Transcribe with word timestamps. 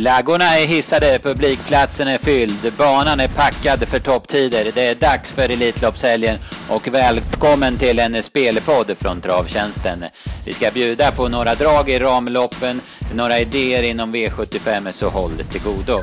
Flaggorna 0.00 0.44
är 0.44 0.66
hissade, 0.66 1.18
publikplatsen 1.22 2.08
är 2.08 2.18
fylld, 2.18 2.72
banan 2.78 3.20
är 3.20 3.28
packad 3.28 3.88
för 3.88 4.00
topptider. 4.00 4.70
Det 4.74 4.86
är 4.86 4.94
dags 4.94 5.32
för 5.32 5.42
Elitloppshelgen 5.42 6.38
och 6.68 6.88
välkommen 6.88 7.78
till 7.78 7.98
en 7.98 8.22
spelpodd 8.22 8.96
från 8.98 9.20
Travtjänsten. 9.20 10.04
Vi 10.46 10.52
ska 10.52 10.70
bjuda 10.70 11.12
på 11.12 11.28
några 11.28 11.54
drag 11.54 11.90
i 11.90 11.98
ramloppen, 11.98 12.80
några 13.14 13.38
idéer 13.38 13.82
inom 13.82 14.14
V75, 14.14 14.92
så 14.92 15.08
håll 15.08 15.32
till 15.50 15.62
godo. 15.62 16.02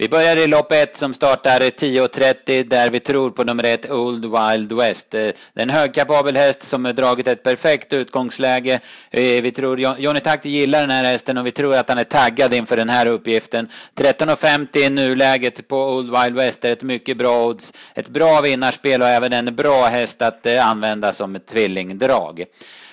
Vi 0.00 0.08
börjar 0.08 0.36
i 0.36 0.46
lopp 0.46 0.72
1 0.72 0.96
som 0.96 1.14
startar 1.14 1.60
10.30 1.60 2.68
där 2.68 2.90
vi 2.90 3.00
tror 3.00 3.30
på 3.30 3.44
nummer 3.44 3.64
1 3.64 3.90
Old 3.90 4.24
Wild 4.24 4.72
West. 4.72 5.14
Eh, 5.14 5.20
det 5.20 5.34
är 5.54 5.62
en 5.62 5.70
högkapabel 5.70 6.36
häst 6.36 6.62
som 6.62 6.84
har 6.84 6.92
dragit 6.92 7.28
ett 7.28 7.42
perfekt 7.42 7.92
utgångsläge. 7.92 8.80
Eh, 9.10 9.42
vi 9.42 9.52
tror 9.52 9.80
Johnny 9.80 10.20
Takti 10.20 10.48
gillar 10.48 10.80
den 10.80 10.90
här 10.90 11.04
hästen 11.04 11.38
och 11.38 11.46
vi 11.46 11.52
tror 11.52 11.74
att 11.74 11.88
han 11.88 11.98
är 11.98 12.04
taggad 12.04 12.54
inför 12.54 12.76
den 12.76 12.88
här 12.88 13.06
uppgiften. 13.06 13.68
13.50 13.94 14.76
i 14.76 14.90
nuläget 14.90 15.68
på 15.68 15.94
Old 15.94 16.18
Wild 16.18 16.36
West 16.36 16.64
är 16.64 16.72
ett 16.72 16.82
mycket 16.82 17.16
bra 17.16 17.46
odds. 17.46 17.72
Ett 17.94 18.08
bra 18.08 18.40
vinnarspel 18.40 19.02
och 19.02 19.08
även 19.08 19.32
en 19.32 19.56
bra 19.56 19.86
häst 19.86 20.22
att 20.22 20.46
eh, 20.46 20.68
använda 20.68 21.12
som 21.12 21.36
ett 21.36 21.46
tvillingdrag. 21.46 22.44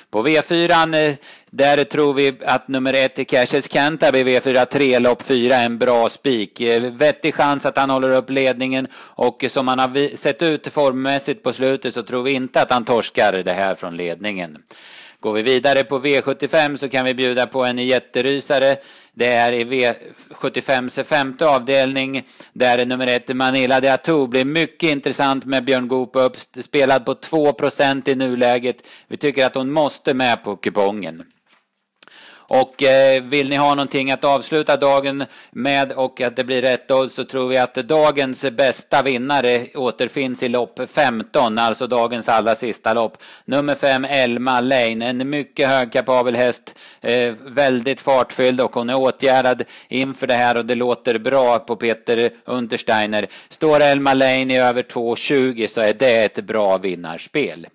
På 0.10 0.24
V4 0.24 1.10
eh, 1.10 1.16
där 1.50 1.84
tror 1.84 2.14
vi 2.14 2.38
att 2.46 2.68
nummer 2.68 2.94
ett 2.94 3.28
Cashes 3.30 3.68
Canterbury 3.68 4.40
V4 4.40 4.66
3 4.66 5.00
lopp 5.00 5.22
4 5.22 5.56
är 5.56 5.66
en 5.66 5.78
bra 5.78 6.10
spik. 6.10 6.62
Eh, 6.62 6.82
vettig 6.82 7.36
chans 7.36 7.66
att 7.66 7.78
han 7.78 7.90
håller 7.90 8.10
upp 8.10 8.30
ledningen 8.30 8.88
och 8.96 9.46
som 9.50 9.68
han 9.68 9.80
har 9.80 10.16
sett 10.16 10.42
ut 10.42 10.68
formmässigt 10.68 11.44
på 11.44 11.54
slutet 11.54 11.94
så 11.94 12.04
tror 12.04 12.24
vi 12.24 12.32
inte 12.32 12.62
att 12.62 12.72
han 12.72 12.86
torskar 12.86 13.34
det 13.34 13.54
här 13.54 13.76
från 13.76 13.98
ledningen. 13.98 14.58
Går 15.26 15.34
vi 15.34 15.42
vidare 15.42 15.84
på 15.84 16.00
V75 16.00 16.78
så 16.78 16.90
kan 16.90 17.06
vi 17.06 17.14
bjuda 17.14 17.48
på 17.48 17.66
en 17.66 17.78
jätterysare. 17.78 18.78
Det 19.14 19.28
är 19.28 19.54
i 19.54 19.64
V75s 19.64 21.04
femte 21.04 21.48
avdelning 21.48 22.28
där 22.54 22.86
nummer 22.86 23.08
ett 23.08 23.36
Manila 23.36 23.80
de 23.80 23.90
Atou 23.90 24.28
blir 24.28 24.46
mycket 24.46 24.90
intressant 24.90 25.46
med 25.46 25.64
Björn 25.64 25.88
Goop 25.88 26.16
upp, 26.16 26.38
spelad 26.62 27.06
på 27.06 27.14
2% 27.14 28.10
i 28.10 28.16
nuläget. 28.16 28.88
Vi 29.08 29.18
tycker 29.18 29.46
att 29.46 29.56
hon 29.56 29.72
måste 29.72 30.14
med 30.14 30.44
på 30.44 30.56
kupongen. 30.56 31.24
Och 32.48 32.84
eh, 32.84 33.24
vill 33.24 33.50
ni 33.50 33.56
ha 33.56 33.76
någonting 33.76 34.12
att 34.12 34.24
avsluta 34.24 34.78
dagen 34.78 35.26
med 35.52 35.92
och 35.92 36.22
att 36.22 36.36
det 36.36 36.44
blir 36.44 36.62
rätt 36.62 36.92
odds 36.92 37.16
så 37.16 37.24
tror 37.24 37.50
vi 37.50 37.58
att 37.58 37.74
dagens 37.76 38.46
bästa 38.52 39.02
vinnare 39.02 39.68
återfinns 39.76 40.44
i 40.44 40.48
lopp 40.48 40.80
15, 40.94 41.58
alltså 41.58 41.88
dagens 41.88 42.30
allra 42.30 42.56
sista 42.56 42.94
lopp. 42.94 43.18
Nummer 43.46 43.76
5, 43.76 44.06
Elma 44.06 44.60
Lane, 44.60 45.06
en 45.06 45.30
mycket 45.30 45.68
högkapabel 45.68 46.36
häst, 46.36 46.76
eh, 47.02 47.34
väldigt 47.46 48.02
fartfylld 48.02 48.62
och 48.62 48.76
hon 48.76 48.90
är 48.90 48.96
åtgärdad 48.96 49.64
inför 49.90 50.28
det 50.28 50.34
här 50.34 50.58
och 50.58 50.66
det 50.66 50.76
låter 50.76 51.20
bra 51.20 51.60
på 51.60 51.76
Peter 51.76 52.30
Untersteiner. 52.46 53.28
Står 53.50 53.80
Elma 53.80 54.14
Lane 54.14 54.54
i 54.54 54.58
över 54.58 54.84
2,20 54.84 55.68
så 55.68 55.82
är 55.82 55.94
det 55.94 56.26
ett 56.26 56.46
bra 56.46 56.78
vinnarspel. 56.78 57.68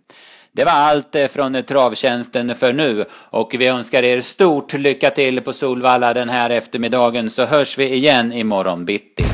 Det 0.53 0.65
var 0.65 0.73
allt 0.73 1.15
eh, 1.15 1.27
från 1.27 1.63
Travtjänsten 1.63 2.55
för 2.55 2.73
nu 2.73 3.05
och 3.13 3.55
vi 3.59 3.67
önskar 3.67 4.03
er 4.03 4.21
stort 4.21 4.73
lycka 4.73 5.11
till 5.11 5.41
på 5.41 5.53
Solvalla 5.53 6.15
den 6.15 6.29
här 6.29 6.51
eftermiddagen 6.51 7.31
så 7.31 7.45
hörs 7.45 7.79
vi 7.79 7.95
igen 7.95 8.33
imorgon 8.33 8.85
bitti. 8.85 9.30